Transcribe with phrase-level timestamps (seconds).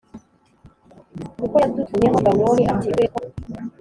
[1.39, 3.21] kuko yadutumyeho i Babuloni ati Uburetwa